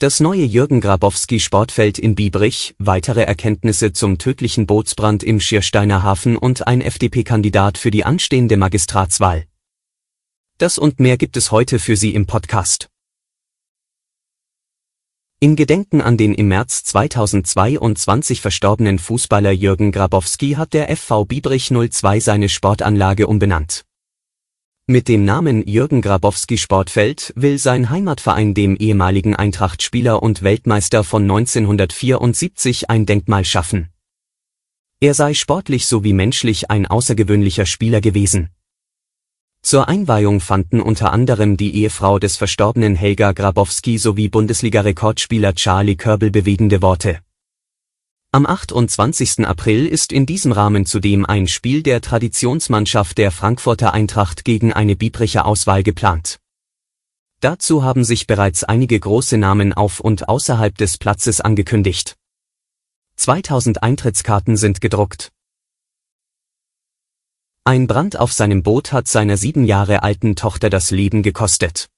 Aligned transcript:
Das 0.00 0.18
neue 0.18 0.44
Jürgen 0.44 0.80
Grabowski 0.80 1.40
Sportfeld 1.40 1.98
in 1.98 2.14
Biebrich, 2.14 2.74
weitere 2.78 3.24
Erkenntnisse 3.24 3.92
zum 3.92 4.16
tödlichen 4.16 4.66
Bootsbrand 4.66 5.22
im 5.22 5.40
Schiersteiner 5.40 6.02
Hafen 6.02 6.38
und 6.38 6.66
ein 6.66 6.80
FDP-Kandidat 6.80 7.76
für 7.76 7.90
die 7.90 8.06
anstehende 8.06 8.56
Magistratswahl. 8.56 9.44
Das 10.56 10.78
und 10.78 11.00
mehr 11.00 11.18
gibt 11.18 11.36
es 11.36 11.50
heute 11.50 11.78
für 11.78 11.96
Sie 11.96 12.14
im 12.14 12.24
Podcast. 12.24 12.88
In 15.38 15.54
Gedenken 15.54 16.00
an 16.00 16.16
den 16.16 16.32
im 16.32 16.48
März 16.48 16.82
2022 16.84 18.40
verstorbenen 18.40 18.98
Fußballer 18.98 19.52
Jürgen 19.52 19.92
Grabowski 19.92 20.52
hat 20.52 20.72
der 20.72 20.96
FV 20.96 21.26
Biebrich 21.26 21.70
02 21.70 22.20
seine 22.20 22.48
Sportanlage 22.48 23.26
umbenannt. 23.26 23.84
Mit 24.90 25.06
dem 25.06 25.24
Namen 25.24 25.64
Jürgen 25.68 26.02
Grabowski 26.02 26.58
Sportfeld 26.58 27.32
will 27.36 27.58
sein 27.58 27.90
Heimatverein 27.90 28.54
dem 28.54 28.74
ehemaligen 28.74 29.36
Eintracht-Spieler 29.36 30.20
und 30.20 30.42
Weltmeister 30.42 31.04
von 31.04 31.22
1974 31.22 32.90
ein 32.90 33.06
Denkmal 33.06 33.44
schaffen. 33.44 33.90
Er 34.98 35.14
sei 35.14 35.34
sportlich 35.34 35.86
sowie 35.86 36.12
menschlich 36.12 36.72
ein 36.72 36.86
außergewöhnlicher 36.86 37.66
Spieler 37.66 38.00
gewesen. 38.00 38.48
Zur 39.62 39.86
Einweihung 39.86 40.40
fanden 40.40 40.80
unter 40.80 41.12
anderem 41.12 41.56
die 41.56 41.72
Ehefrau 41.76 42.18
des 42.18 42.36
verstorbenen 42.36 42.96
Helga 42.96 43.30
Grabowski 43.30 43.96
sowie 43.96 44.28
Bundesliga-Rekordspieler 44.28 45.54
Charlie 45.54 45.94
Körbel 45.94 46.32
bewegende 46.32 46.82
Worte. 46.82 47.20
Am 48.32 48.46
28. 48.46 49.44
April 49.44 49.88
ist 49.88 50.12
in 50.12 50.24
diesem 50.24 50.52
Rahmen 50.52 50.86
zudem 50.86 51.26
ein 51.26 51.48
Spiel 51.48 51.82
der 51.82 52.00
Traditionsmannschaft 52.00 53.18
der 53.18 53.32
Frankfurter 53.32 53.92
Eintracht 53.92 54.44
gegen 54.44 54.72
eine 54.72 54.94
Biebricher 54.94 55.46
Auswahl 55.46 55.82
geplant. 55.82 56.38
Dazu 57.40 57.82
haben 57.82 58.04
sich 58.04 58.28
bereits 58.28 58.62
einige 58.62 59.00
große 59.00 59.36
Namen 59.36 59.72
auf 59.72 59.98
und 59.98 60.28
außerhalb 60.28 60.78
des 60.78 60.96
Platzes 60.96 61.40
angekündigt. 61.40 62.14
2000 63.16 63.82
Eintrittskarten 63.82 64.56
sind 64.56 64.80
gedruckt. 64.80 65.32
Ein 67.64 67.88
Brand 67.88 68.16
auf 68.16 68.32
seinem 68.32 68.62
Boot 68.62 68.92
hat 68.92 69.08
seiner 69.08 69.38
sieben 69.38 69.64
Jahre 69.64 70.04
alten 70.04 70.36
Tochter 70.36 70.70
das 70.70 70.92
Leben 70.92 71.24
gekostet. 71.24 71.88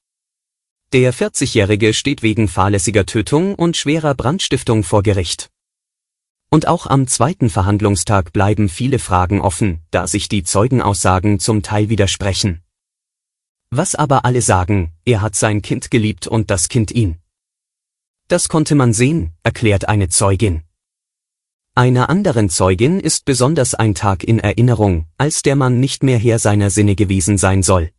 Der 0.95 1.13
40-Jährige 1.13 1.93
steht 1.93 2.23
wegen 2.23 2.49
fahrlässiger 2.49 3.05
Tötung 3.05 3.55
und 3.55 3.77
schwerer 3.77 4.15
Brandstiftung 4.15 4.83
vor 4.83 5.03
Gericht. 5.03 5.52
Und 6.53 6.69
auch 6.69 6.87
am 6.87 7.07
zweiten 7.07 7.49
Verhandlungstag 7.49 8.35
bleiben 8.35 8.69
viele 8.69 8.99
Fragen 8.99 9.41
offen, 9.41 9.81
da 9.91 10.07
sich 10.07 10.29
die 10.29 10.43
Zeugenaussagen 10.43 11.41
zum 11.41 11.63
Teil 11.63 11.89
widersprechen. 11.89 12.61
Was 13.71 13.95
aber 13.95 14.27
alle 14.27 14.43
sagen, 14.43 14.93
er 15.07 15.23
hat 15.23 15.35
sein 15.35 15.63
Kind 15.63 15.91
geliebt 15.91 16.27
und 16.27 16.51
das 16.51 16.69
Kind 16.69 16.91
ihn. 16.91 17.17
Das 18.29 18.51
konnte 18.51 18.75
man 18.75 18.93
sehen, 18.93 19.33
erklärt 19.43 19.89
eine 19.89 20.11
Zeugin. 20.11 20.63
Einer 21.75 22.11
anderen 22.11 22.51
Zeugin 22.51 23.01
ist 23.01 23.25
besonders 23.25 23.75
ein 23.75 23.95
Tag 23.95 24.23
in 24.23 24.39
Erinnerung, 24.39 25.07
als 25.17 25.41
der 25.41 25.57
Mann 25.57 25.81
nicht 25.81 26.03
mehr 26.03 26.19
Herr 26.19 26.39
seiner 26.39 26.69
Sinne 26.69 26.97
gewesen 26.97 27.39
sein 27.39 27.63
soll. 27.63 27.93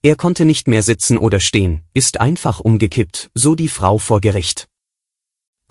Er 0.00 0.16
konnte 0.16 0.46
nicht 0.46 0.68
mehr 0.68 0.82
sitzen 0.82 1.18
oder 1.18 1.38
stehen, 1.38 1.82
ist 1.92 2.18
einfach 2.18 2.60
umgekippt, 2.60 3.30
so 3.34 3.54
die 3.54 3.68
Frau 3.68 3.98
vor 3.98 4.22
Gericht. 4.22 4.71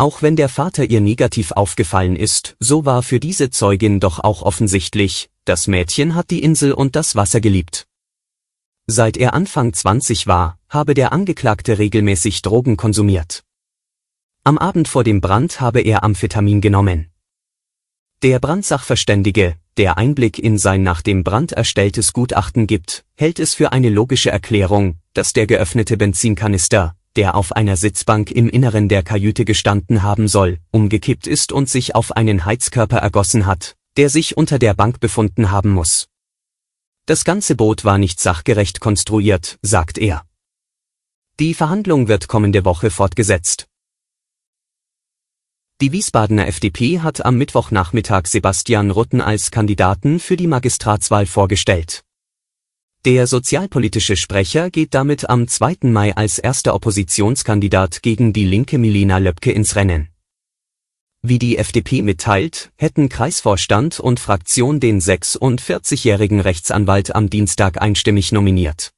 Auch 0.02 0.24
wenn 0.24 0.36
der 0.36 0.50
Vater 0.50 0.86
ihr 0.86 1.00
negativ 1.00 1.52
aufgefallen 1.52 2.16
ist, 2.16 2.56
so 2.60 2.86
war 2.86 3.04
für 3.04 3.20
diese 3.20 3.52
Zeugin 3.52 4.00
doch 4.00 4.18
auch 4.18 4.42
offensichtlich, 4.42 5.30
das 5.46 5.68
Mädchen 5.68 6.16
hat 6.16 6.32
die 6.32 6.42
Insel 6.42 6.72
und 6.72 6.96
das 6.96 7.16
Wasser 7.16 7.40
geliebt. 7.40 7.86
Seit 8.88 9.16
er 9.16 9.36
Anfang 9.36 9.74
20 9.74 10.26
war, 10.26 10.58
habe 10.70 10.96
der 10.96 11.12
Angeklagte 11.12 11.78
regelmäßig 11.78 12.42
Drogen 12.42 12.78
konsumiert. 12.78 13.44
Am 14.44 14.58
Abend 14.58 14.88
vor 14.88 15.04
dem 15.04 15.22
Brand 15.22 15.62
habe 15.62 15.82
er 15.82 16.04
Amphetamin 16.04 16.62
genommen. 16.62 17.12
Der 18.24 18.40
Brandsachverständige, 18.40 19.56
der 19.78 20.00
Einblick 20.00 20.40
in 20.40 20.58
sein 20.58 20.82
nach 20.82 21.04
dem 21.04 21.24
Brand 21.24 21.52
erstelltes 21.52 22.12
Gutachten 22.12 22.66
gibt, 22.66 23.06
hält 23.14 23.38
es 23.38 23.54
für 23.54 23.72
eine 23.72 23.90
logische 23.90 24.32
Erklärung, 24.32 24.96
dass 25.14 25.34
der 25.34 25.46
geöffnete 25.46 25.96
Benzinkanister, 25.96 26.96
der 27.16 27.36
auf 27.36 27.52
einer 27.54 27.76
Sitzbank 27.76 28.32
im 28.32 28.50
Inneren 28.50 28.90
der 28.90 29.04
Kajüte 29.04 29.46
gestanden 29.46 30.04
haben 30.04 30.28
soll, 30.28 30.60
umgekippt 30.72 31.28
ist 31.28 31.52
und 31.52 31.70
sich 31.70 31.96
auf 31.96 32.16
einen 32.16 32.46
Heizkörper 32.46 32.98
ergossen 32.98 33.46
hat, 33.46 33.76
der 33.98 34.10
sich 34.10 34.38
unter 34.38 34.60
der 34.60 34.74
Bank 34.74 35.00
befunden 35.00 35.52
haben 35.52 35.72
muss. 35.72 36.08
Das 37.06 37.26
ganze 37.26 37.56
Boot 37.56 37.84
war 37.84 37.98
nicht 37.98 38.20
sachgerecht 38.20 38.80
konstruiert, 38.80 39.58
sagt 39.62 39.98
er. 39.98 40.24
Die 41.40 41.54
Verhandlung 41.54 42.08
wird 42.08 42.28
kommende 42.28 42.64
Woche 42.66 42.92
fortgesetzt. 42.92 43.68
Die 45.82 45.92
Wiesbadener 45.92 46.48
FDP 46.48 47.00
hat 47.00 47.26
am 47.26 47.38
Mittwochnachmittag 47.38 48.28
Sebastian 48.28 48.92
Rutten 48.92 49.20
als 49.20 49.50
Kandidaten 49.50 50.20
für 50.20 50.38
die 50.38 50.46
Magistratswahl 50.46 51.26
vorgestellt. 51.26 52.04
Der 53.04 53.26
sozialpolitische 53.26 54.16
Sprecher 54.16 54.70
geht 54.70 54.94
damit 54.94 55.28
am 55.28 55.48
2. 55.48 55.78
Mai 55.90 56.16
als 56.16 56.38
erster 56.38 56.76
Oppositionskandidat 56.76 58.04
gegen 58.04 58.32
die 58.32 58.46
linke 58.46 58.78
Milena 58.78 59.18
Löbke 59.18 59.52
ins 59.52 59.76
Rennen. 59.76 60.10
Wie 61.24 61.40
die 61.40 61.58
FDP 61.58 62.04
mitteilt, 62.04 62.72
hätten 62.76 63.10
Kreisvorstand 63.10 64.00
und 64.00 64.20
Fraktion 64.20 64.80
den 64.80 65.02
46-jährigen 65.02 66.42
Rechtsanwalt 66.42 67.16
am 67.16 67.32
Dienstag 67.32 67.82
einstimmig 67.82 68.32
nominiert. 68.34 68.92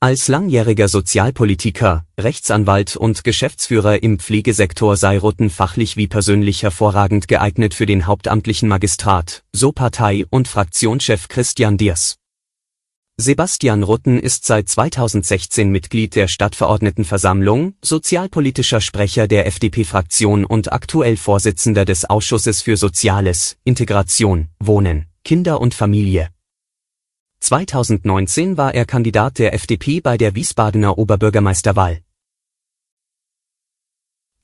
Als 0.00 0.28
langjähriger 0.28 0.88
Sozialpolitiker, 0.88 2.04
Rechtsanwalt 2.20 2.94
und 2.94 3.24
Geschäftsführer 3.24 4.02
im 4.02 4.18
Pflegesektor 4.18 4.98
sei 4.98 5.18
Rutten 5.18 5.48
fachlich 5.48 5.96
wie 5.96 6.08
persönlich 6.08 6.62
hervorragend 6.62 7.26
geeignet 7.26 7.72
für 7.72 7.86
den 7.86 8.06
hauptamtlichen 8.06 8.68
Magistrat, 8.68 9.44
so 9.54 9.72
Partei- 9.72 10.26
und 10.28 10.46
Fraktionschef 10.46 11.28
Christian 11.28 11.78
Diers. 11.78 12.17
Sebastian 13.20 13.82
Rutten 13.82 14.20
ist 14.20 14.46
seit 14.46 14.68
2016 14.68 15.68
Mitglied 15.70 16.14
der 16.14 16.28
Stadtverordnetenversammlung, 16.28 17.74
sozialpolitischer 17.82 18.80
Sprecher 18.80 19.26
der 19.26 19.44
FDP-Fraktion 19.48 20.44
und 20.44 20.72
aktuell 20.72 21.16
Vorsitzender 21.16 21.84
des 21.84 22.04
Ausschusses 22.04 22.62
für 22.62 22.76
Soziales, 22.76 23.56
Integration, 23.64 24.46
Wohnen, 24.60 25.06
Kinder 25.24 25.60
und 25.60 25.74
Familie. 25.74 26.28
2019 27.40 28.56
war 28.56 28.72
er 28.72 28.84
Kandidat 28.84 29.40
der 29.40 29.52
FDP 29.52 30.00
bei 30.00 30.16
der 30.16 30.36
Wiesbadener 30.36 30.96
Oberbürgermeisterwahl. 30.96 31.98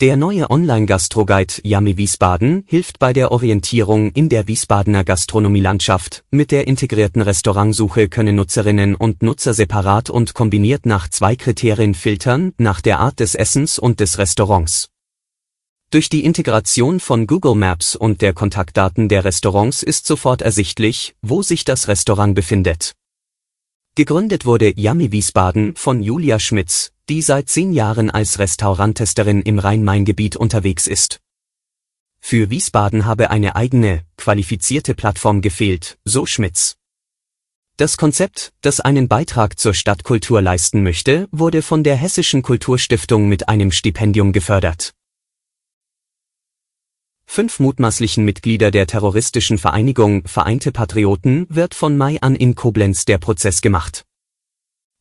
Der 0.05 0.19
neue 0.19 0.51
Online-Gastroguide 0.51 1.63
Yummy 1.63 1.97
Wiesbaden 1.97 2.65
hilft 2.67 2.99
bei 2.99 3.15
der 3.15 3.33
Orientierung 3.33 4.11
in 4.11 4.29
der 4.29 4.47
Wiesbadener 4.47 5.03
Gastronomielandschaft. 5.03 6.25
Mit 6.31 6.51
der 6.51 6.67
integrierten 6.67 7.23
Restaurantsuche 7.23 8.11
können 8.11 8.37
Nutzerinnen 8.37 8.97
und 8.97 9.23
Nutzer 9.23 9.55
separat 9.55 10.11
und 10.11 10.35
kombiniert 10.35 10.85
nach 10.85 11.09
zwei 11.09 11.37
Kriterien 11.37 11.95
filtern, 11.95 12.53
nach 12.59 12.83
der 12.83 12.99
Art 12.99 13.19
des 13.19 13.35
Essens 13.35 13.79
und 13.79 13.99
des 13.99 14.19
Restaurants. 14.19 14.91
Durch 15.89 16.11
die 16.11 16.27
Integration 16.27 17.01
von 17.01 17.27
Google 17.27 17.55
Maps 17.55 17.97
und 17.97 18.21
der 18.21 18.35
Kontaktdaten 18.35 19.09
der 19.09 19.25
Restaurants 19.25 19.83
ist 19.83 20.07
sofort 20.07 20.43
ersichtlich, 20.43 21.15
wo 21.23 21.41
sich 21.41 21.65
das 21.65 21.89
Restaurant 21.89 22.35
befindet. 22.35 22.93
Gegründet 23.95 24.45
wurde 24.45 24.75
Yummy 24.77 25.13
Wiesbaden 25.13 25.77
von 25.77 26.03
Julia 26.03 26.39
Schmitz, 26.41 26.91
die 27.09 27.23
seit 27.23 27.49
zehn 27.49 27.73
Jahren 27.73 28.11
als 28.11 28.39
Restauranttesterin 28.39 29.43
im 29.43 29.59
Rhein-Main-Gebiet 29.59 30.37
unterwegs 30.37 30.87
ist. 30.87 31.21
Für 32.21 32.49
Wiesbaden 32.49 33.05
habe 33.05 33.31
eine 33.31 33.57
eigene, 33.57 34.07
qualifizierte 34.17 34.95
Plattform 34.95 35.43
gefehlt, 35.43 35.99
so 36.05 36.25
Schmitz. 36.25 36.77
Das 37.77 37.97
Konzept, 37.97 38.53
das 38.61 38.81
einen 38.81 39.09
Beitrag 39.09 39.59
zur 39.59 39.75
Stadtkultur 39.75 40.41
leisten 40.41 40.83
möchte, 40.83 41.29
wurde 41.33 41.61
von 41.61 41.83
der 41.85 41.97
Hessischen 41.97 42.43
Kulturstiftung 42.43 43.29
mit 43.29 43.49
einem 43.49 43.73
Stipendium 43.73 44.33
gefördert. 44.33 44.95
Fünf 47.27 47.59
mutmaßlichen 47.59 48.25
Mitglieder 48.25 48.71
der 48.71 48.87
terroristischen 48.87 49.59
Vereinigung 49.59 50.27
Vereinte 50.27 50.71
Patrioten 50.73 51.47
wird 51.51 51.75
von 51.75 51.97
Mai 51.97 52.21
an 52.21 52.37
in 52.37 52.55
Koblenz 52.55 53.07
der 53.07 53.19
Prozess 53.19 53.61
gemacht. 53.61 54.05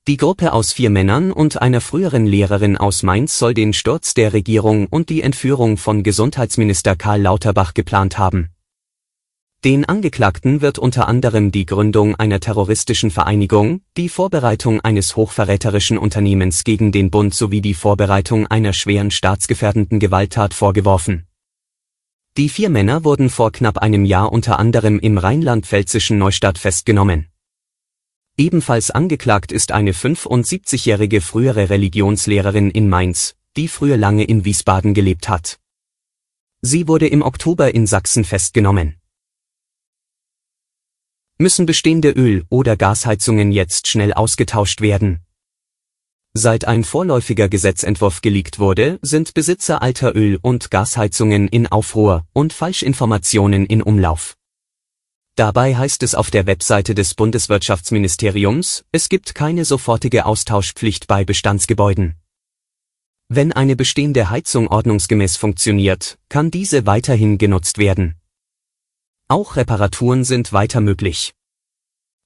Die 0.05 0.17
Gruppe 0.17 0.51
aus 0.51 0.73
vier 0.73 0.89
Männern 0.89 1.31
und 1.31 1.61
einer 1.61 1.79
früheren 1.79 2.25
Lehrerin 2.25 2.75
aus 2.75 3.03
Mainz 3.03 3.39
soll 3.39 3.53
den 3.53 3.71
Sturz 3.71 4.13
der 4.13 4.33
Regierung 4.33 4.87
und 4.87 5.07
die 5.07 5.21
Entführung 5.21 5.77
von 5.77 6.03
Gesundheitsminister 6.03 6.97
Karl 6.97 7.21
Lauterbach 7.21 7.73
geplant 7.73 8.17
haben. 8.17 8.49
Den 9.63 9.85
Angeklagten 9.85 10.59
wird 10.59 10.77
unter 10.77 11.07
anderem 11.07 11.53
die 11.53 11.65
Gründung 11.65 12.15
einer 12.15 12.41
terroristischen 12.41 13.11
Vereinigung, 13.11 13.79
die 13.95 14.09
Vorbereitung 14.09 14.81
eines 14.81 15.15
hochverräterischen 15.15 15.97
Unternehmens 15.97 16.65
gegen 16.65 16.91
den 16.91 17.09
Bund 17.09 17.33
sowie 17.33 17.61
die 17.61 17.73
Vorbereitung 17.73 18.45
einer 18.47 18.73
schweren 18.73 19.09
staatsgefährdenden 19.09 20.01
Gewalttat 20.01 20.53
vorgeworfen. 20.53 21.27
Die 22.35 22.49
vier 22.49 22.69
Männer 22.69 23.05
wurden 23.05 23.29
vor 23.29 23.53
knapp 23.53 23.77
einem 23.77 24.03
Jahr 24.03 24.33
unter 24.33 24.59
anderem 24.59 24.99
im 24.99 25.17
rheinland-pfälzischen 25.17 26.17
Neustadt 26.17 26.57
festgenommen. 26.57 27.29
Ebenfalls 28.37 28.91
angeklagt 28.91 29.51
ist 29.51 29.71
eine 29.71 29.91
75-jährige 29.91 31.21
frühere 31.21 31.69
Religionslehrerin 31.69 32.71
in 32.71 32.89
Mainz, 32.89 33.35
die 33.55 33.67
früher 33.67 33.97
lange 33.97 34.23
in 34.23 34.45
Wiesbaden 34.45 34.93
gelebt 34.93 35.29
hat. 35.29 35.59
Sie 36.61 36.87
wurde 36.87 37.07
im 37.07 37.21
Oktober 37.21 37.73
in 37.73 37.85
Sachsen 37.87 38.23
festgenommen 38.23 38.97
müssen 41.43 41.65
bestehende 41.65 42.11
Öl- 42.11 42.45
oder 42.49 42.77
Gasheizungen 42.77 43.51
jetzt 43.51 43.87
schnell 43.87 44.13
ausgetauscht 44.13 44.81
werden. 44.81 45.19
Seit 46.33 46.65
ein 46.65 46.83
vorläufiger 46.83 47.49
Gesetzentwurf 47.49 48.21
geleakt 48.21 48.59
wurde, 48.59 48.97
sind 49.01 49.33
Besitzer 49.33 49.81
alter 49.81 50.15
Öl- 50.15 50.39
und 50.41 50.71
Gasheizungen 50.71 51.47
in 51.47 51.67
Aufruhr 51.67 52.25
und 52.33 52.53
Falschinformationen 52.53 53.65
in 53.65 53.81
Umlauf. 53.81 54.35
Dabei 55.35 55.75
heißt 55.75 56.03
es 56.03 56.13
auf 56.13 56.29
der 56.29 56.45
Webseite 56.45 56.93
des 56.93 57.15
Bundeswirtschaftsministeriums, 57.15 58.85
es 58.91 59.09
gibt 59.09 59.33
keine 59.33 59.65
sofortige 59.65 60.27
Austauschpflicht 60.27 61.07
bei 61.07 61.25
Bestandsgebäuden. 61.25 62.15
Wenn 63.29 63.51
eine 63.51 63.75
bestehende 63.75 64.29
Heizung 64.29 64.67
ordnungsgemäß 64.67 65.37
funktioniert, 65.37 66.19
kann 66.29 66.51
diese 66.51 66.85
weiterhin 66.85 67.39
genutzt 67.39 67.79
werden. 67.79 68.15
Auch 69.27 69.55
Reparaturen 69.55 70.23
sind 70.23 70.53
weiter 70.53 70.81
möglich. 70.81 71.33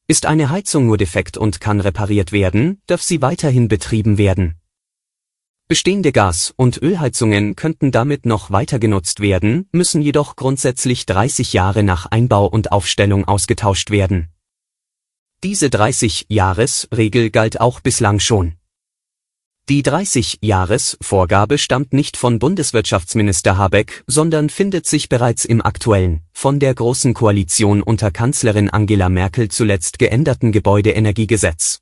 Ist 0.09 0.25
eine 0.25 0.49
Heizung 0.49 0.87
nur 0.87 0.97
defekt 0.97 1.37
und 1.37 1.61
kann 1.61 1.79
repariert 1.79 2.33
werden, 2.33 2.81
darf 2.87 3.01
sie 3.01 3.21
weiterhin 3.21 3.69
betrieben 3.69 4.17
werden. 4.17 4.55
Bestehende 5.69 6.13
Gas- 6.13 6.53
und 6.55 6.81
Ölheizungen 6.81 7.57
könnten 7.57 7.91
damit 7.91 8.25
noch 8.25 8.51
weiter 8.51 8.79
genutzt 8.79 9.19
werden, 9.19 9.67
müssen 9.73 10.01
jedoch 10.01 10.37
grundsätzlich 10.37 11.05
30 11.05 11.51
Jahre 11.51 11.83
nach 11.83 12.05
Einbau 12.05 12.45
und 12.45 12.71
Aufstellung 12.71 13.25
ausgetauscht 13.25 13.91
werden. 13.91 14.29
Diese 15.43 15.67
30-Jahres-Regel 15.67 17.31
galt 17.31 17.59
auch 17.59 17.81
bislang 17.81 18.21
schon. 18.21 18.53
Die 19.67 19.83
30-Jahres-Vorgabe 19.83 21.57
stammt 21.57 21.91
nicht 21.91 22.15
von 22.15 22.39
Bundeswirtschaftsminister 22.39 23.57
Habeck, 23.57 24.05
sondern 24.07 24.49
findet 24.49 24.85
sich 24.85 25.09
bereits 25.09 25.43
im 25.43 25.61
aktuellen, 25.61 26.21
von 26.31 26.61
der 26.61 26.73
Großen 26.73 27.13
Koalition 27.13 27.83
unter 27.83 28.09
Kanzlerin 28.09 28.69
Angela 28.69 29.09
Merkel 29.09 29.49
zuletzt 29.49 29.99
geänderten 29.99 30.53
Gebäudeenergiegesetz. 30.53 31.81